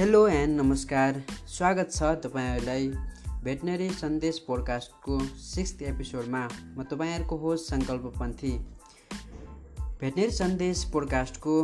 Hello 0.00 0.20
and 0.26 0.60
नमस्कार 0.60 1.14
स्वागत 1.56 1.88
छ 1.94 2.02
तपाईँहरूलाई 2.24 2.86
भेटनरी 3.44 3.88
सन्देश 3.96 4.38
पोडकास्टको 4.46 5.16
सिक्स 5.48 5.82
एपिसोडमा 5.90 6.40
म 6.76 6.84
तपाईँहरूको 6.92 7.36
होस् 7.42 7.66
सङ्कल्प 7.72 8.06
पन्थी 8.20 8.52
भेटनरी 9.12 10.30
सन्देश 10.38 10.84
पोडकास्टको 10.94 11.56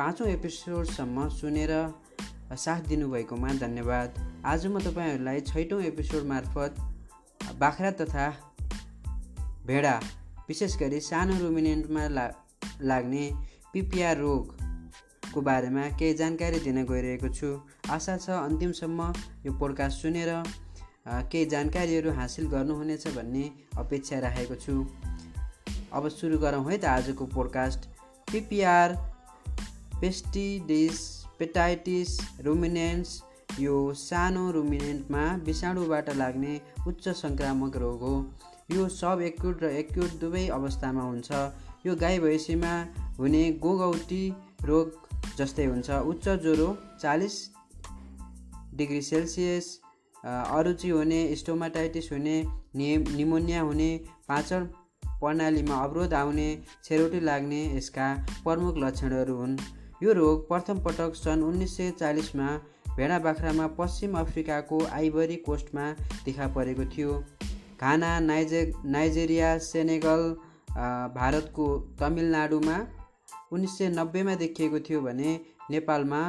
पाँचौँ 0.00 0.28
एपिसोडसम्म 0.30 1.28
सुनेर 1.36 1.74
साथ 2.64 2.88
दिनुभएकोमा 2.94 3.54
धन्यवाद 3.62 4.18
आज 4.54 4.66
म 4.74 4.82
तपाईँहरूलाई 4.90 5.40
छैटौँ 5.52 5.80
एपिसोड 5.94 6.26
मार्फत 6.34 6.82
बाख्रा 7.62 7.90
तथा 8.02 8.28
भेडा 9.70 9.98
विशेष 10.50 10.76
गरी 10.82 11.00
सानो 11.12 11.38
रुमिनेन्टमा 11.46 12.08
ला 12.18 12.26
लाग्ने 12.90 13.24
पिपिआर 13.74 14.16
रोग 14.26 14.55
को 15.36 15.42
बारेमा 15.44 15.80
केही 16.00 16.14
जानकारी 16.20 16.58
दिन 16.66 16.76
गइरहेको 16.88 17.28
छु 17.36 17.46
आशा 17.96 18.12
छ 18.24 18.28
अन्तिमसम्म 18.44 19.08
यो 19.46 19.52
पोडकास्ट 19.62 19.98
सुनेर 20.04 20.28
केही 21.32 21.46
जानकारीहरू 21.54 22.12
हासिल 22.20 22.46
गर्नुहुनेछ 22.52 23.02
भन्ने 23.16 23.44
अपेक्षा 23.82 24.18
राखेको 24.26 24.54
छु 24.62 24.76
अब 26.00 26.08
सुरु 26.16 26.38
गरौँ 26.46 26.64
है 26.70 26.78
त 26.84 26.88
आजको 26.92 27.26
पोडकास्ट 27.36 27.84
पिपिआर 28.32 28.96
पेस्टिडिस 30.00 30.96
पेटाइटिस 31.42 32.16
रुमिनेन्स 32.48 33.14
यो 33.68 33.76
सानो 34.08 34.48
रुमिनेन्टमा 34.58 35.26
विषाणुबाट 35.50 36.08
लाग्ने 36.22 36.58
उच्च 36.92 37.08
सङ्क्रामक 37.24 37.76
रोग 37.86 38.08
हो 38.10 38.14
यो 38.78 38.88
सब 39.02 39.28
एक्युट 39.32 39.68
र 39.68 39.74
एक्युट 39.84 40.18
दुवै 40.24 40.48
अवस्थामा 40.60 41.08
हुन्छ 41.14 41.44
यो 41.90 42.00
गाई 42.04 42.24
भैँसीमा 42.28 42.76
हुने 43.20 43.44
गोगौटी 43.66 44.24
रोग 44.72 45.04
जस्तै 45.38 45.64
हुन्छ 45.72 45.96
उच्च 46.14 46.28
ज्वरो 46.42 46.66
चालिस 47.02 47.36
डिग्री 48.80 49.00
सेल्सियस 49.08 49.68
अरुचि 50.58 50.88
हुने 50.98 51.18
स्टोमाटाइटिस 51.42 52.08
हुने 52.12 52.36
नि 52.80 52.88
निमोनिया 53.08 53.60
हुने 53.68 53.88
पाचन 54.30 54.68
प्रणालीमा 55.20 55.80
अवरोध 55.88 56.14
आउने 56.20 56.46
छेरोटी 56.70 57.20
लाग्ने 57.30 57.60
यसका 57.76 58.08
प्रमुख 58.46 58.80
लक्षणहरू 58.86 59.36
हुन् 59.42 59.56
यो 60.06 60.16
रोग 60.20 60.46
प्रथम 60.50 60.80
पटक 60.88 61.18
सन् 61.20 61.44
उन्नाइस 61.50 61.76
सय 61.76 61.90
चालिसमा 62.00 62.48
भेडा 62.98 63.18
बाख्रामा 63.28 63.68
पश्चिम 63.78 64.18
अफ्रिकाको 64.24 64.80
आइबरी 64.98 65.38
कोस्टमा 65.48 65.86
देखा 66.28 66.50
परेको 66.58 66.84
थियो 66.96 67.14
घाना 67.86 68.18
नाइजे 68.32 68.62
नाइजेरिया 68.96 69.54
सेनेगल 69.70 70.28
भारतको 71.20 71.66
तमिलनाडुमा 72.02 72.76
उन्नाइस 73.54 73.76
सय 73.78 73.88
नब्बेमा 73.96 74.34
देखिएको 74.42 74.78
थियो 74.88 75.00
भने 75.00 75.34
नेपालमा 75.70 76.20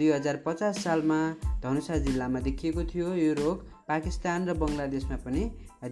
दुई 0.00 0.10
हजार 0.12 0.36
पचास 0.44 0.78
सालमा 0.84 1.16
धनुषा 1.64 1.96
जिल्लामा 2.06 2.40
देखिएको 2.46 2.84
थियो 2.94 3.14
यो 3.22 3.32
रोग 3.42 3.64
पाकिस्तान 3.88 4.44
र 4.48 4.54
बङ्गलादेशमा 4.62 5.18
पनि 5.24 5.42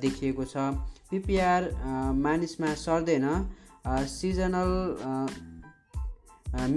देखिएको 0.04 0.46
छ 0.52 0.66
पिपिआर 1.10 1.66
मानिसमा 2.26 2.70
सर्दैन 2.84 3.26
सिजनल 4.14 4.72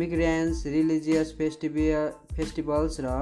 मिग्रेन्स 0.01 0.63
रिलिजियस 0.79 1.35
फेस्टिभि 1.41 1.87
फेस्टिभल्स 2.39 2.99
र 3.09 3.13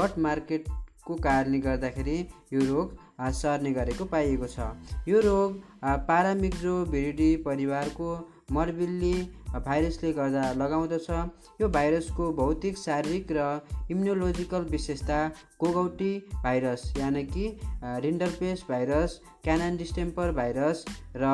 गट 0.00 0.22
मार्केटको 0.30 1.18
कारणले 1.30 1.62
गर्दाखेरि 1.70 2.18
यो 2.56 2.68
रोग 2.72 2.94
सर्ने 3.42 3.72
गरेको 3.82 4.10
पाइएको 4.14 4.52
छ 4.58 4.70
यो 5.16 5.26
रोग 5.32 5.60
पारामिक्जो 6.12 6.76
भिरिडी 6.96 7.30
परिवारको 7.50 8.14
मर्बिल्ली 8.52 9.12
भाइरसले 9.66 10.12
गर्दा 10.16 10.42
लगाउँदछ 10.62 11.08
यो 11.60 11.68
भाइरसको 11.76 12.26
भौतिक 12.40 12.76
शारीरिक 12.78 13.32
र 13.36 13.46
इम्युनोलोजिकल 13.94 14.68
विशेषता 14.74 15.16
कोगौटी 15.64 16.10
भाइरस 16.44 16.82
यानि 16.98 17.24
कि 17.32 17.46
rinderpest 18.04 18.64
virus 18.68 19.18
canine 19.48 19.76
distemper 19.82 20.30
virus 20.38 20.84
र 21.24 21.26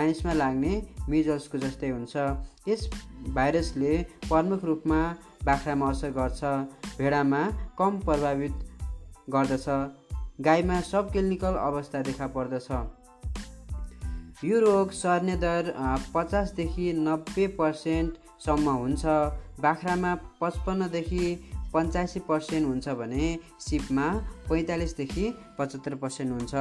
मानिसमा 0.00 0.32
लाग्ने 0.42 0.74
मिजल्सको 1.14 1.62
जस्तै 1.64 1.90
हुन्छ 1.94 2.26
यस 2.72 2.84
भाइरसले 3.40 3.96
प्रमुख 4.28 4.64
रूपमा 4.72 5.00
बाख्रामा 5.50 5.90
असर 5.96 6.14
गर्छ 6.22 6.54
भेडामा 7.02 7.42
कम 7.82 8.00
प्रभावित 8.06 8.86
गर्दछ 9.36 9.66
गाईमा 10.50 10.80
सब 10.94 11.12
क्लिनिकल 11.16 11.62
अवस्था 11.70 12.00
देखा 12.10 12.26
पर्दछ 12.36 12.72
यो 14.44 14.58
रोग 14.60 14.90
सर्ने 14.96 15.34
दर 15.40 15.66
पचासदेखि 16.14 16.84
नब्बे 17.06 17.46
पर्सेन्टसम्म 17.58 18.74
हुन्छ 18.82 19.02
बाख्रामा 19.64 20.12
पचपन्नदेखि 20.40 21.24
पन्चासी 21.74 22.20
पर्सेन्ट 22.28 22.66
हुन्छ 22.68 22.88
भने 23.00 23.26
सिपमा 23.66 24.06
पैँतालिसदेखि 24.48 25.24
पचहत्तर 25.58 25.94
पर्सेन्ट 26.04 26.30
हुन्छ 26.36 26.54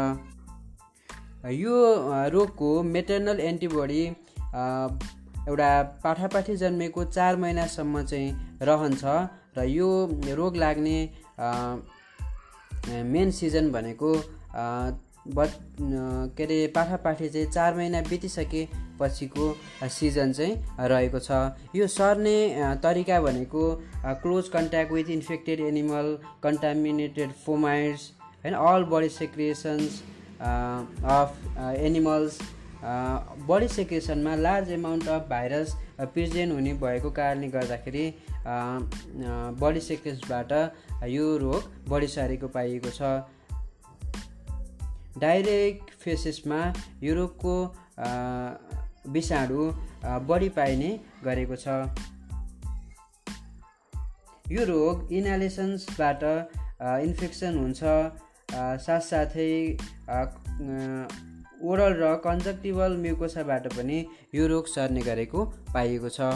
यो 1.61 1.77
रोगको 2.35 2.69
मेटर्नल 2.91 3.39
एन्टिबडी 3.47 4.03
एउटा 4.03 5.71
पाठापाठी 6.03 6.55
जन्मेको 6.63 7.03
चार 7.17 7.35
महिनासम्म 7.45 8.03
चाहिँ 8.11 8.29
रहन्छ 8.71 9.03
र 9.57 9.69
यो 9.77 9.89
रोग 10.41 10.57
लाग्ने 10.67 10.97
मेन 13.15 13.31
सिजन 13.39 13.71
भनेको 13.79 14.13
बट 15.35 15.49
के 16.37 16.43
अरे 16.43 16.55
पाठापाठी 16.75 17.27
चाहिँ 17.29 17.47
चार 17.51 17.75
महिना 17.75 18.01
बितिसकेपछिको 18.09 19.45
सिजन 19.97 20.31
चाहिँ 20.39 20.55
रहेको 20.91 21.19
छ 21.27 21.41
यो 21.75 21.87
सर्ने 21.95 22.35
तरिका 22.85 23.19
भनेको 23.27 23.63
close 24.25 24.47
contact 24.57 24.91
with 24.93 25.09
infected 25.17 25.59
animal 25.67 26.15
contaminated 26.43 27.31
fomites 27.45 28.11
होइन 28.43 28.53
all 28.61 28.83
body 28.95 29.09
secretions 29.19 30.01
of 30.41 31.57
animals 31.87 32.39
body 33.49 33.67
सेक्रिएसनमा 33.77 34.35
large 34.47 34.71
amount 34.81 35.07
of 35.19 35.27
virus 35.29 35.75
present 36.13 36.53
हुने 36.53 36.73
भएको 36.85 37.09
कारणले 37.21 37.47
गर्दाखेरि 37.57 38.11
बडी 39.65 39.79
सेक्रेसबाट 39.91 40.53
यो 41.17 41.35
रोग 41.45 41.75
बढी 41.93 42.07
सारेको 42.17 42.47
पाइएको 42.59 42.95
छ 43.01 43.17
डाइरेक्ट 45.17 45.91
फेसेसमा 46.03 46.61
युरोपको 47.03 47.57
विषाणु 49.13 49.63
बढी 50.27 50.49
पाइने 50.57 50.91
गरेको 51.23 51.55
छ 51.63 51.67
यो 54.57 54.63
रोग 54.73 55.11
इनालेसन्सबाट 55.13 56.23
इन्फेक्सन 56.25 57.57
हुन्छ 57.63 57.81
साथसाथै 58.85 59.49
ओरल 61.71 61.93
र 61.99 62.13
कन्जक्टिभल 62.27 62.95
म्युकोसाबाट 63.05 63.67
पनि 63.75 63.97
यो 64.35 64.47
रोग 64.53 64.71
सर्ने 64.75 65.01
गरेको 65.09 65.45
पाइएको 65.73 66.13
छ 66.17 66.31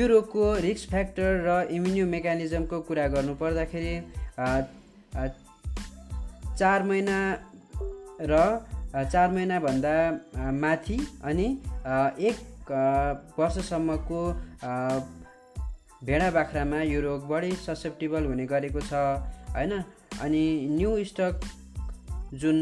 यो 0.00 0.06
रोगको 0.14 0.44
रिक्स 0.68 0.86
फ्याक्टर 0.94 1.40
र 1.48 1.56
इम्युनियो 1.78 2.06
मेकानिजमको 2.16 2.80
कुरा 2.90 3.06
गर्नुपर्दाखेरि 3.16 3.96
चार 6.58 6.82
महिना 6.92 7.16
र 8.30 9.04
चार 9.12 9.30
महिनाभन्दा 9.32 10.50
माथि 10.60 10.98
अनि 11.24 11.44
एक 12.28 13.32
वर्षसम्मको 13.38 14.20
भेडा 16.06 16.30
बाख्रामा 16.36 16.80
यो 16.82 17.00
रोग 17.00 17.26
बढी 17.28 17.50
ससेप्टेबल 17.66 18.24
हुने 18.32 18.46
गरेको 18.52 18.80
छ 18.90 19.02
होइन 19.58 19.72
अनि 20.26 20.42
न्यु 20.76 20.92
स्टक 21.12 21.48
जुन 22.44 22.60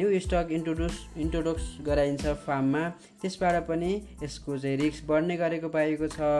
न्यु 0.00 0.20
स्टक 0.26 0.48
इन्ट्रोड्युस 0.58 0.98
इन्ट्रोडक्स 1.26 1.68
गराइन्छ 1.88 2.26
फार्ममा 2.46 2.84
त्यसबाट 3.22 3.60
पनि 3.70 3.92
यसको 4.24 4.58
चाहिँ 4.64 4.76
रिस्क 4.82 5.06
बढ्ने 5.12 5.36
गरेको 5.44 5.68
पाएको 5.78 6.10
छ 6.16 6.32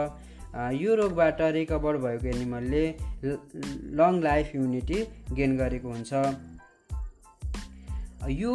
यो 0.83 0.99
रोगबाट 1.03 1.41
रिकभर 1.59 1.97
भएको 2.05 2.31
एनिमलले 2.37 2.85
लङ 4.03 4.21
लाइफ 4.29 4.55
युनिटी 4.61 5.03
गेन 5.41 5.57
गरेको 5.63 5.97
हुन्छ 5.97 6.23
यो 8.37 8.51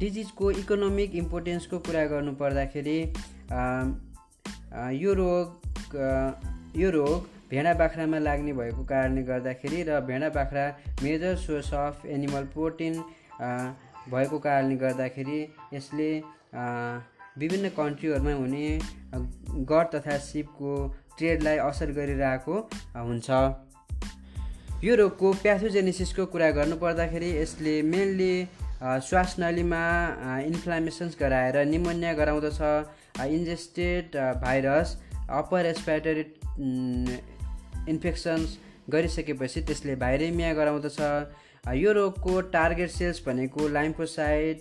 डिजिजको 0.00 0.50
इकोनोमिक 0.62 1.14
इम्पोर्टेन्सको 1.22 1.78
कुरा 1.88 2.04
गर्नुपर्दाखेरि 2.12 2.96
यो 5.02 5.12
रोग 5.20 5.94
यो 6.82 6.90
रोग 6.96 7.28
भेडा 7.52 7.72
बाख्रामा 7.82 8.18
लाग्ने 8.24 8.52
भएको 8.60 8.84
कारणले 8.92 9.22
गर्दाखेरि 9.30 9.80
र 9.90 10.00
भेडा 10.10 10.30
बाख्रा 10.38 10.64
major 11.06 11.36
source 11.44 11.72
of 11.82 12.04
animal 12.18 12.50
protein 12.56 12.98
भएको 14.16 14.42
कारणले 14.48 14.76
गर्दाखेरि 14.84 15.38
यसले 15.78 16.10
विभिन्न 17.44 17.70
कन्ट्रीहरूमा 17.80 18.34
हुने 18.42 18.68
गड 19.72 19.92
तथा 19.96 20.18
सिपको 20.28 20.76
ट्रेडलाई 21.22 21.64
असर 21.70 21.96
गरिरहेको 22.00 22.58
हुन्छ 23.08 23.40
यो 24.86 24.94
रोगको 24.98 25.30
प्याथोजेनेसिसको 25.42 26.24
कुरा 26.32 26.48
गर्नुपर्दाखेरि 26.56 27.28
यसले 27.36 27.70
मेन्ली 27.86 28.34
नलीमा 29.44 29.80
इन्फ्लामेसन्स 30.50 31.16
गराएर 31.22 31.56
निमोनिया 31.70 32.12
गराउँदछ 32.20 33.24
ingested 33.38 34.14
virus 34.44 34.92
upper 35.40 35.62
respiratory 35.68 36.22
infections 37.94 38.56
गरिसकेपछि 38.94 39.60
त्यसले 39.70 39.96
भाइरेमिया 40.04 40.52
गराउँदछ 40.60 41.00
यो 41.82 41.92
रोगको 41.98 42.40
टार्गेट 42.54 42.90
सेल्स 43.00 43.22
भनेको 43.26 43.68
लाइम्फोसाइड 43.78 44.60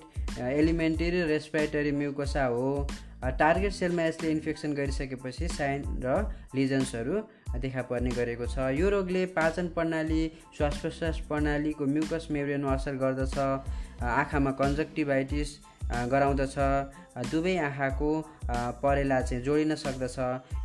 एलिमेन्टेरी 0.57 1.21
रेस्पिरेटरी 1.35 1.91
म्युकोसा 2.01 2.45
हो 2.57 2.67
टार्गेट 3.25 3.71
सेलमा 3.73 4.03
यसले 4.03 4.29
इन्फेक्सन 4.31 4.73
गरिसकेपछि 4.77 5.47
साइन 5.49 5.83
र 6.03 6.17
लिजन्सहरू 6.55 7.19
देखा 7.63 7.81
पर्ने 7.91 8.09
गरेको 8.17 8.45
छ 8.53 8.65
यो 8.79 8.89
रोगले 8.95 9.23
पाचन 9.37 9.67
प्रणाली 9.77 10.19
श्वास 10.57 10.77
प्रश्वास 10.83 11.21
प्रणालीको 11.29 11.85
म्युकस 11.93 12.27
मेब्रेनमा 12.35 12.73
असर 12.81 12.95
गर्दछ 13.03 13.37
आँखामा 14.09 14.51
कन्जक्टिभाइटिस 14.59 15.55
गराउँदछ 16.11 16.55
दुवै 17.31 17.55
आँखाको 17.69 18.11
परेला 18.85 19.19
चाहिँ 19.21 19.43
जोडिन 19.49 19.75
सक्दछ 19.85 20.19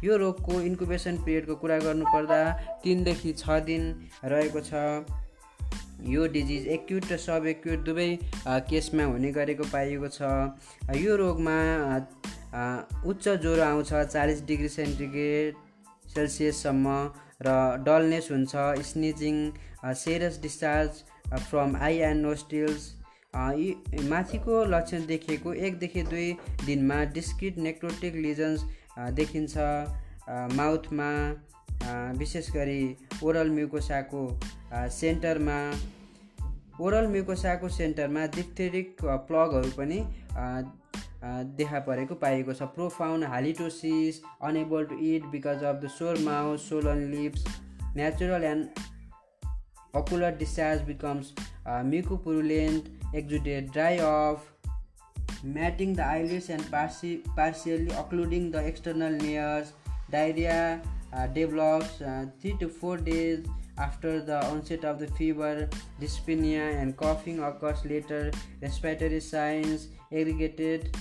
यो 0.09 0.17
रोगको 0.25 0.61
इन्कुबेसन 0.69 1.23
पिरियडको 1.25 1.57
कुरा 1.65 1.79
गर्नुपर्दा 1.89 2.41
तिनदेखि 2.85 3.33
छ 3.45 3.59
दिन 3.73 3.89
रहेको 4.35 4.65
छ 4.69 4.85
यो 6.19 6.27
डिजिज 6.37 6.69
एक्युट 6.77 7.09
र 7.17 7.21
सब 7.27 7.49
एक्युट 7.57 7.89
दुवै 7.89 8.09
केसमा 8.75 9.09
हुने 9.17 9.33
गरेको 9.41 9.71
पाइएको 9.73 10.15
छ 10.21 10.37
यो 11.07 11.17
रोगमा 11.25 11.59
उच्च 12.55 13.29
ज्वरो 13.43 13.63
आउँछ 13.65 13.93
चालिस 14.13 14.43
डिग्री 14.47 14.69
सेन्टिग्रेड 14.73 15.55
सेल्सियससम्म 16.15 16.97
र 17.47 17.55
डलनेस 17.87 18.29
हुन्छ 18.33 18.65
sneezing 18.89 19.39
serous 20.01 20.37
discharge 20.43 21.01
from 21.35 21.77
eye 21.87 21.97
and 22.09 22.23
nostrils 22.27 22.89
यी 23.61 24.05
माथिको 24.11 24.63
लक्षण 24.75 25.07
देखिएको 25.13 25.55
एकदेखि 25.69 26.03
दुई 26.11 26.27
दिनमा 26.65 27.01
डिस्क्रिट 27.15 27.57
नेक्रोटिक 27.69 28.21
लिजन्स 28.27 28.67
देखिन्छ 29.23 29.57
माउथमा 30.61 31.11
विशेष 32.21 32.51
गरी 32.59 32.83
ओरल 33.31 33.51
म्युकोसाको 33.61 34.23
सेन्टरमा 35.01 35.59
ओरल 36.85 37.07
म्युकोसाको 37.17 37.69
सेन्टरमा 37.81 38.27
डिप्थेरिक 38.37 38.97
प्लगहरू 39.05 39.73
पनि 39.81 40.03
देखा 41.25 41.79
परेको 41.87 42.15
पाएको 42.23 42.53
छ 42.59 42.63
profound 42.77 43.25
halitosis 43.33 44.17
unable 44.49 44.85
to 44.93 44.97
eat 45.09 45.25
because 45.35 45.63
of 45.65 45.77
the 45.85 45.89
sore 45.99 46.19
mouth 46.29 46.69
swollen 46.71 47.03
lips 47.11 47.45
natural 48.01 48.45
and 48.45 48.83
ocular 50.01 50.35
discharge 50.41 50.83
becomes 50.89 51.31
mucopurulent 51.93 53.15
exudate 53.21 53.71
dry 53.77 53.99
off 54.07 54.49
matting 55.59 55.95
the 56.01 56.01
eyelids 56.09 56.51
and 56.57 56.65
partial 56.73 57.15
partially 57.37 57.95
occluding 58.03 58.51
the 58.57 58.65
external 58.73 59.19
layers 59.23 59.73
diarrhoea 60.17 60.59
develops 61.39 61.99
three 62.43 62.53
to 62.65 62.69
four 62.81 63.01
days 63.13 63.47
after 63.87 64.19
the 64.33 64.43
onset 64.49 64.85
of 64.93 65.01
the 65.03 65.13
fever 65.23 65.63
dyspnoea 66.01 66.67
and 66.83 66.95
कफिङ 67.07 67.39
occurs 67.53 67.87
later 67.97 68.33
respiratory 68.63 69.21
signs 69.31 69.89
aggregated 70.21 70.97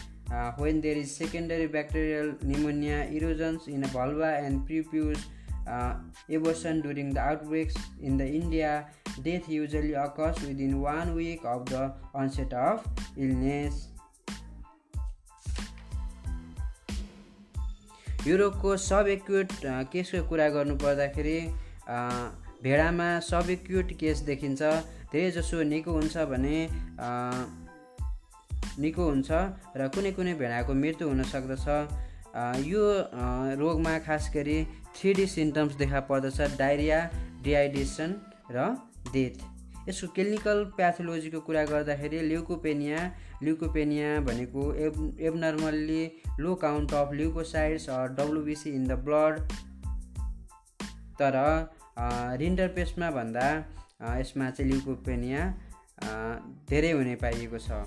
when 0.58 0.80
there 0.82 0.96
is 0.96 1.14
secondary 1.16 1.68
bacterial 1.68 2.34
pneumonia, 2.42 3.08
erosions 3.12 3.68
in 3.68 3.84
a 3.84 3.88
vulva 3.88 4.38
and 4.42 4.66
prepuce, 4.68 5.20
uh, 5.68 5.96
abortion 6.34 6.82
during 6.82 7.14
the 7.14 7.20
outbreaks 7.20 7.76
in 8.02 8.18
the 8.18 8.26
India, 8.26 8.88
death 9.24 9.48
usually 9.50 9.94
occurs 9.94 10.36
within 10.48 10.82
one 10.82 11.14
week 11.16 11.42
of 11.46 11.66
the 11.68 11.94
onset 12.14 12.54
of 12.54 12.84
illness. 13.18 13.88
यो 18.28 18.36
रोगको 18.38 18.76
सब 18.78 19.06
acute 19.10 19.52
केसको 19.92 20.28
कुरा 20.30 20.48
गर्नु 20.50 20.74
गर्नुपर्दाखेरि 20.78 21.38
भेडामा 22.64 23.08
सब 23.30 23.50
acute 23.50 23.94
case 24.00 24.20
देखिन्छ 24.30 24.62
धेरैजसो 25.14 25.62
निको 25.70 25.92
हुन्छ 25.92 26.18
भने 26.32 26.58
निको 28.80 29.06
हुन्छ 29.12 29.40
र 29.82 29.88
कुनै 29.96 30.12
कुनै 30.18 30.34
भेडाको 30.42 30.74
मृत्यु 30.82 31.08
हुन 31.12 31.24
सक्दछ 31.32 32.66
यो 32.74 32.84
रोगमा 33.62 33.96
खास 34.08 34.30
गरी 34.36 34.58
थ्री 35.00 35.14
डी 35.20 35.26
सिम्टम्स 35.38 35.76
देखा 35.82 36.00
पर्दछ 36.12 36.40
डाइरिया 36.62 37.00
डिहाइड्रेसन 37.48 38.14
र 38.58 38.68
डेथ 39.16 39.42
यसको 39.90 40.08
क्लिनिकल 40.20 40.64
प्याथोलोजीको 40.78 41.42
कुरा 41.50 41.64
गर्दाखेरि 41.74 42.22
ल्युकोपेनिया 42.32 43.02
ल्युकोपेनिया 43.48 44.10
भनेको 44.30 44.64
ab 44.88 45.00
abnormally 45.30 46.02
low 46.46 46.56
count 46.64 46.94
of 47.02 47.16
leukocytes 47.22 47.90
WBC 48.20 48.76
in 48.82 48.86
the 48.88 49.00
blood 49.10 49.58
तर 51.24 51.42
पेस्टमा 52.80 53.10
भन्दा 53.20 53.48
यसमा 54.22 54.54
चाहिँ 54.60 54.70
ल्युकोपेनिया 54.72 55.50
धेरै 56.70 56.94
हुने 57.00 57.16
पाइएको 57.26 57.66
छ 57.68 57.84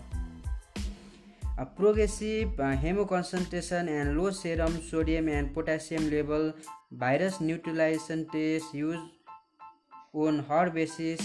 progressive 1.61 2.61
haemo 2.83 3.03
and 3.35 4.09
low 4.15 4.31
serum 4.39 4.77
sodium 4.87 5.29
and 5.31 5.53
potassium 5.55 6.09
level 6.11 6.53
virus 6.99 7.39
neutralisation 7.43 8.23
test 8.33 8.75
use 8.77 8.97
on 10.25 10.41
herd 10.51 10.71
basis 10.79 11.21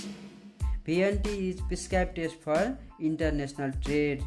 VNT 0.85 1.29
is 1.49 1.61
prescribe 1.67 2.11
test 2.15 2.39
for 2.43 2.77
international 3.09 3.71
trade 3.85 4.21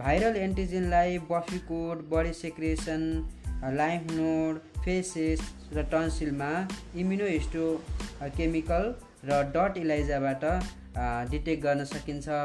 viral 0.00 0.36
एन्टिजेनलाई 0.46 1.18
buffy coat 1.32 2.02
body 2.16 2.32
secretion 2.40 3.04
lymph 3.76 4.10
node 4.12 4.58
faeces 4.84 5.46
र 5.76 5.82
टन्सिलमा 5.92 6.52
histo 6.96 7.68
chemical 8.40 8.94
र 9.32 9.42
dot 9.58 9.76
इलाइजाबाट 9.86 10.50
detect 11.32 11.62
गर्न 11.62 11.84
सकिन्छ 11.96 12.42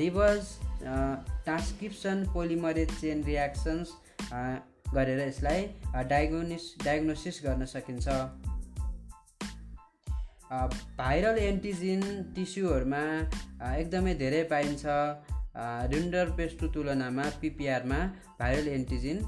reverse 0.00 0.58
transcription 0.82 2.24
polymerase 2.34 2.90
chain 3.00 3.22
reactions 3.24 3.92
गरेर 4.94 5.20
यसलाई 5.28 5.62
diagnose 6.10 6.74
diagnosis 6.84 7.40
गर्न 7.44 7.64
सकिन्छ 7.76 8.08
भाइरल 11.00 11.38
एन्टिजिन 11.46 12.02
टिस्युहरूमा 12.36 13.02
एकदमै 13.76 14.14
धेरै 14.24 14.42
पाइन्छ 14.52 14.98
रिन्डर 15.94 16.30
पेस्टको 16.40 16.70
तुलनामा 16.76 17.26
पिपिआरमा 17.44 17.98
भाइरल 18.42 18.68
एन्टिजिन 18.76 19.22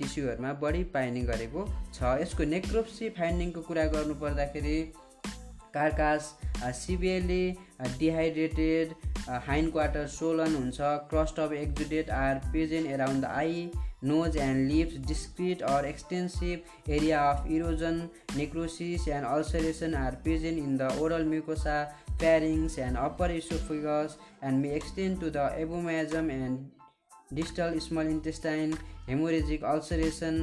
टिस्युहरूमा 0.00 0.52
बढी 0.66 0.84
पाइने 0.96 1.24
गरेको 1.32 1.64
छ 1.98 2.14
यसको 2.24 2.48
नेक्रोप्सी 2.56 3.10
फाइन्डिङको 3.20 3.64
कुरा 3.70 3.86
गर्नुपर्दाखेरि 3.96 4.76
carcass, 5.76 6.28
severely 6.80 7.44
dehydrated, 8.00 8.92
hind 9.46 9.72
quarter 9.72 10.06
swollen 10.18 10.54
हुन्छ 10.56 10.78
crust 11.12 11.40
exudate 11.64 12.12
are 12.18 12.40
present 12.52 12.92
around 12.96 13.22
the 13.26 13.30
eye, 13.30 13.68
nose 14.12 14.36
and 14.46 14.70
lips, 14.70 14.94
discrete 15.10 15.62
or 15.72 15.84
extensive 15.84 16.60
area 16.98 17.18
of 17.24 17.50
erosion, 17.58 17.98
necrosis 18.40 19.06
and 19.16 19.26
ulceration 19.26 19.94
are 20.04 20.12
present 20.28 20.58
in 20.66 20.76
the 20.84 20.90
oral 20.98 21.24
mucosa, 21.32 21.76
pharynx 22.20 22.78
and 22.78 22.96
upper 23.06 23.26
esophagus 23.38 24.16
and 24.42 24.62
may 24.62 24.74
extend 24.80 25.20
to 25.20 25.30
the 25.38 25.48
abomasum 25.64 26.30
and 26.30 26.70
distal 27.40 27.78
small 27.90 28.06
intestine, 28.16 28.78
hemorrhagic 29.08 29.62
ulceration, 29.74 30.42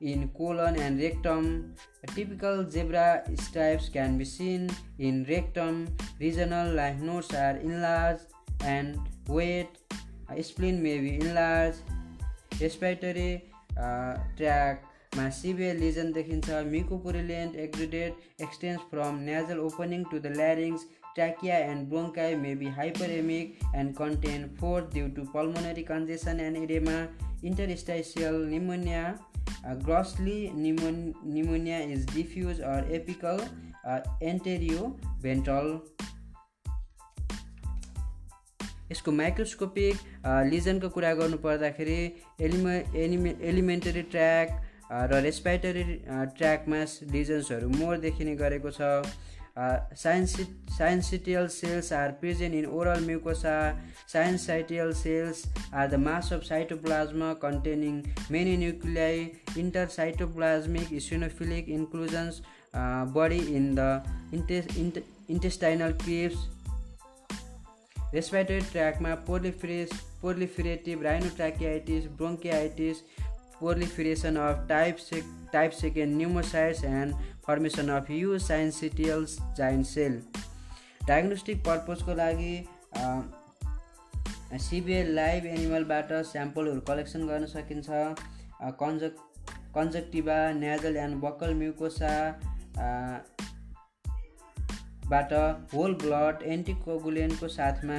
in 0.00 0.28
colon 0.36 0.76
and 0.76 1.00
rectum. 1.00 1.74
Typical 2.14 2.68
zebra 2.70 3.22
stripes 3.36 3.88
can 3.88 4.16
be 4.18 4.24
seen 4.24 4.70
in 4.98 5.24
rectum. 5.28 5.86
Regional 6.20 6.72
lymph 6.72 7.02
nodes 7.02 7.34
are 7.34 7.56
enlarged 7.58 8.24
and 8.64 8.96
weight. 9.26 9.68
Spleen 10.42 10.82
may 10.82 10.98
be 10.98 11.14
enlarged. 11.16 11.80
Respiratory 12.60 13.44
uh, 13.78 14.16
tract 14.36 14.84
मा 15.16 15.28
severe 15.34 15.76
lesion 15.76 16.10
देखिन्छ 16.12 16.48
मिकोपुरिलियन्ट 16.70 17.54
एग्रिडेट 17.64 18.42
extends 18.42 18.80
from 18.90 19.14
nasal 19.28 19.58
opening 19.66 20.02
to 20.10 20.18
the 20.26 20.32
ल्यारिङ्स 20.40 20.84
ट्याकिया 21.14 21.56
and 21.70 21.88
ब्रोङ्काई 21.94 22.34
may 22.44 22.54
be 22.62 22.66
hyperaemic 22.80 23.64
and 23.76 23.94
contain 24.00 24.44
four 24.60 24.86
due 24.94 25.08
to 25.18 25.24
pulmonary 25.36 25.82
congestion 25.92 26.40
and 26.48 26.60
edema, 26.68 26.98
इन्टरस्टाइसियल 27.50 28.36
pneumonia 28.52 29.02
grossly 29.76 30.50
निमो 30.54 31.14
pneumonia 31.24 31.78
is 31.94 32.06
diffuse 32.16 32.60
or 32.60 32.82
apical 32.96 33.42
एन्टेरियो 34.22 34.80
भेन्टल 35.22 35.68
यसको 38.90 39.12
microscopic 39.20 39.98
लिजनको 40.50 40.88
कुरा 40.96 41.12
गर्नुपर्दाखेरि 41.20 41.94
एलिमे 42.46 42.74
एलिमे 43.04 43.30
elementary 43.50 44.02
track 44.14 44.52
र 45.12 45.20
रेस्पाइटरी 45.28 45.84
ट्र्याकमा 46.38 46.80
लिजन्सहरू 47.16 47.68
more 47.78 47.96
देखिने 48.08 48.34
गरेको 48.42 48.70
छ 48.80 48.92
Uh, 49.58 49.80
syncytial 49.94 51.50
cells 51.50 51.90
are 51.90 52.12
present 52.12 52.54
in 52.54 52.64
oral 52.64 53.00
mucosa. 53.00 53.76
Syncytial 54.12 54.94
cells 54.94 55.48
are 55.72 55.88
the 55.88 55.98
mass 55.98 56.30
of 56.30 56.42
cytoplasm 56.42 57.40
containing 57.40 57.96
many 58.30 58.56
nuclei. 58.56 59.32
Intercytoplasmic 59.62 60.92
eosinophilic 60.98 61.66
inclusions 61.66 62.42
uh, 62.72 63.04
body 63.06 63.56
in 63.56 63.74
the 63.74 65.02
intestinal 65.28 65.92
crypts. 66.04 66.38
Respiratory 68.12 68.60
tract 68.60 69.00
ma 69.00 69.16
proliferative 69.16 69.90
rhinotracheitis, 70.22 72.16
bronchitis, 72.16 73.08
proliferation 73.60 74.36
of 74.42 74.60
type 74.68 74.98
sec 75.08 75.24
type 75.52 75.72
second 75.78 76.18
pneumocytes 76.20 76.82
and 76.92 77.14
formation 77.46 77.88
of 77.98 78.10
you 78.10 78.38
syncytials 78.46 79.36
giant 79.58 79.82
cell 79.92 80.18
diagnostic 81.08 81.62
पर्पोजको 81.66 82.14
लागि 82.14 82.56
सिबिए 84.64 85.02
live 85.18 85.46
एनिमलबाट 85.54 86.12
स्याम्पलहरू 86.32 86.80
collection 86.90 87.26
गर्न 87.28 87.46
सकिन्छ 87.54 87.88
कन्ज 88.82 89.04
conjunctiva 89.78 90.36
न्याजल 90.60 90.96
and 91.06 91.20
buckle 91.22 91.54
म्युकोसा 91.62 92.12
बाट 95.14 95.32
whole 95.74 95.94
blood 96.04 96.42
एन्टिकोगुलेनको 96.56 97.48
साथमा 97.56 97.98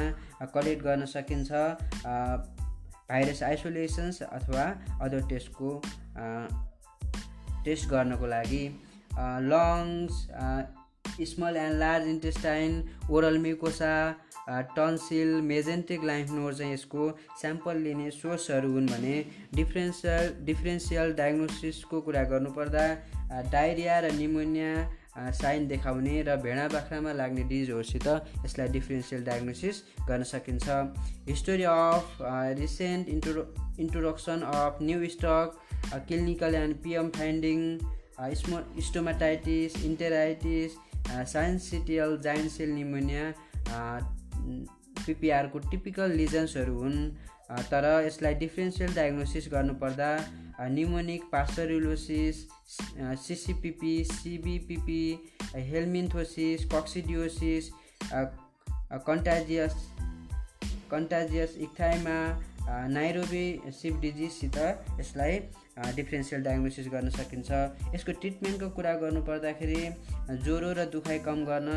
collect 0.59 0.81
uh, 0.81 0.85
गर्न 0.89 1.05
सकिन्छ 1.17 1.49
uh, 1.49 2.58
virus 3.11 3.41
आइसोलेसन्स 3.43 4.21
अथवा 4.23 4.63
अदर 5.05 5.21
टेस्टको 5.29 5.69
टेस्ट 7.67 7.87
गर्नको 7.93 8.27
लागि 8.33 8.59
lungs 9.53 10.19
small 11.31 11.57
and 11.61 11.75
large 11.83 12.07
intestine 12.11 12.75
oral 13.17 13.37
mucosa 13.45 13.95
tonsil 14.77 15.33
mesenteric 15.47 16.03
lymph 16.11 16.31
node 16.41 16.53
चाहिँ 16.61 16.73
यसको 16.73 17.07
स्याम्पल 17.41 17.81
लिने 17.87 18.09
सोर्सहरू 18.19 18.71
हुन् 18.75 18.87
भने 18.93 19.15
डिफ्रेन्सियल 19.61 20.31
डिफ्रेन्सियल 20.51 21.13
डायग्नोसिसको 21.21 22.01
कुरा 22.09 22.23
गर्नुपर्दा 22.35 22.87
डायरिया 23.57 23.99
र 24.07 24.11
निमोनिया 24.21 24.71
साइन 25.39 25.67
देखाउने 25.67 26.13
र 26.27 26.35
भेडा 26.45 26.67
बाख्रामा 26.73 27.11
लाग्ने 27.19 27.43
डिजहरूसित 27.51 28.07
यसलाई 28.45 28.67
डिफ्रेन्सियल 28.75 29.23
डायग्नोसिस 29.29 29.81
गर्न 30.09 30.23
सकिन्छ 30.31 30.69
history 31.29 31.63
of 31.73 32.17
recent 32.59 33.09
intro 33.15 33.43
introduction 33.85 34.41
of 34.51 34.81
new 34.89 35.09
stock 35.15 35.57
clinical 36.11 36.55
and 36.61 36.75
PM 36.85 37.09
finding 37.17 37.59
स्मो 38.43 38.61
stomatitis 38.89 39.81
enteritis 39.91 40.77
syncytial 41.35 42.17
giant cell 42.29 42.69
pneumonia 42.77 43.25
पिपिआरको 45.07 45.59
typical 45.71 46.17
लिजन्सहरू 46.23 46.75
हुन् 46.83 46.99
तर 47.49 47.85
यसलाई 48.05 48.33
डिफ्रेन्सियल 48.41 48.93
डायग्नोसिस 48.95 49.47
गर्नुपर्दा 49.51 50.09
pneumonic 50.73 51.23
pasteurellosis 51.31 52.41
CCPP 53.27 53.93
CBPP 54.11 55.01
helminthosis 55.69 56.65
coccidiosis 56.73 57.69
contagious 59.09 59.75
contagious 60.91 61.55
ecthyma 61.67 62.17
Nairobi 62.99 63.45
sheep 63.79 63.99
डिजिजसित 64.05 64.57
यसलाई 64.99 65.39
differential 65.95 66.41
diagnosis 66.43 66.87
गर्न 66.93 67.09
सकिन्छ 67.17 67.51
यसको 67.95 68.11
ट्रिटमेन्टको 68.21 68.67
कुरा 68.77 68.93
गर्नुपर्दाखेरि 69.03 69.81
ज्वरो 70.47 70.71
र 70.79 70.85
दुखाइ 70.95 71.19
कम 71.27 71.43
गर्न 71.49 71.75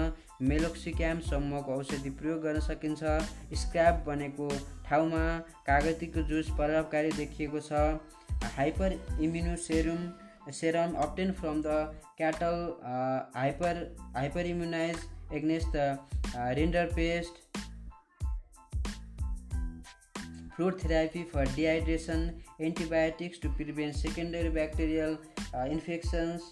मेलोक्सिक्याम 0.52 1.20
समूहको 1.28 1.76
औषधि 1.82 2.12
प्रयोग 2.22 2.42
गर्न 2.48 2.64
सकिन्छ 2.68 3.14
स्क्राप 3.62 4.02
बनेको 4.08 4.48
ठाउँमा 4.90 5.22
कागतीको 5.70 6.24
जुस 6.32 6.50
प्रभावकारी 6.60 7.12
देखिएको 7.20 7.62
छ 7.70 7.84
hyper 8.60 8.98
immuno 9.28 9.56
serum 9.66 10.04
serum 10.62 10.96
obtain 11.06 11.32
from 11.42 11.62
the 11.68 11.78
cattle 12.22 12.58
hyper 13.40 13.84
hyper 14.20 14.52
immunise 14.54 15.36
against 15.40 15.76
the 15.76 16.42
rinderpest 16.98 17.42
fluid 20.62 20.74
therapy 20.82 21.22
for 21.30 21.46
dehydration 21.54 22.20
antibiotics 22.66 23.40
to 23.42 23.48
prevent 23.54 23.94
secondary 23.96 24.48
bacterial 24.56 25.16
infections 25.74 26.42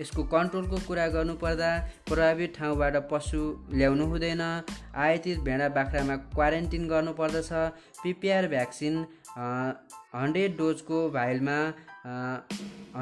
यसको 0.00 0.22
कन्ट्रोलको 0.32 0.78
कुरा 0.88 1.06
गर्नुपर्दा 1.16 1.68
प्रभावित 2.10 2.54
ठाउँबाट 2.56 2.96
पशु 3.12 3.42
ल्याउनु 3.78 4.06
हुँदैन 4.14 4.40
आयातित 5.04 5.38
भेडा 5.50 5.68
बाख्रामा 5.78 6.16
क्वारेन्टिन 6.34 6.88
गर्नुपर्दछ 6.94 7.50
पिपिआर 8.02 8.48
भ्याक्सिन 8.56 8.96
हन्ड्रेड 9.36 10.56
डोजको 10.62 11.08
भाइलमा 11.18 11.58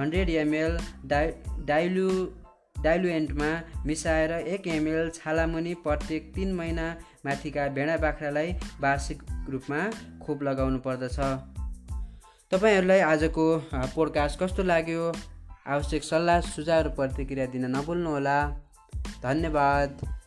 हन्ड्रेड 0.00 0.37
एमएल 0.45 0.79
डाइ 1.15 1.33
डाइलु 1.73 2.09
डाइलुएन्टमा 2.83 3.50
मिसाएर 3.93 4.33
एक 4.57 4.67
एमएल 4.79 5.09
छालामुनि 5.21 5.73
प्रत्येक 5.88 6.33
तिन 6.35 6.53
महिना 6.61 6.91
माथिका 7.27 7.67
भेडा 7.79 7.97
बाख्रालाई 8.05 8.53
वार्षिक 8.83 9.23
रूपमा 9.55 9.81
खोप 10.27 10.43
लगाउनु 10.49 10.79
पर्दछ 10.85 11.17
तपाईँहरूलाई 12.55 13.01
आजको 13.13 13.47
पोडकास्ट 13.97 14.41
कस्तो 14.43 14.63
लाग्यो 14.75 15.09
आवश्यक 15.77 16.09
सल्लाह 16.11 16.41
सुझाव 16.53 16.87
र 16.91 16.95
प्रतिक्रिया 17.01 17.51
दिन 17.57 17.71
नभुल्नुहोला 17.79 18.39
धन्यवाद 19.27 20.18